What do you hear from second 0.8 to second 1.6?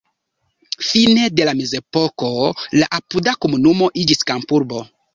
Fine de la